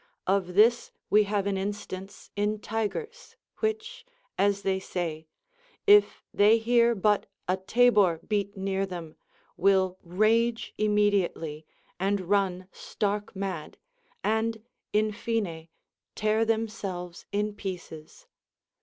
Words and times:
Of 0.25 0.55
this 0.55 0.89
we 1.11 1.25
have 1.25 1.45
an 1.45 1.57
instance 1.57 2.31
in 2.35 2.57
tigers, 2.59 3.35
which 3.59 4.03
(as 4.35 4.63
they 4.63 4.79
say), 4.79 5.27
if 5.85 6.23
they 6.33 6.57
hear 6.57 6.95
but 6.95 7.27
a 7.47 7.55
tabor 7.57 8.19
beat 8.27 8.57
near 8.57 8.87
them, 8.87 9.15
Avill 9.59 9.97
rage 10.01 10.73
immediately 10.79 11.67
and 11.99 12.21
run 12.21 12.67
stark 12.71 13.35
mad, 13.35 13.77
and 14.23 14.63
in 14.91 15.11
fine 15.11 15.67
tear 16.15 16.45
themselves 16.45 17.27
in 17.31 17.53
pieces. 17.53 18.25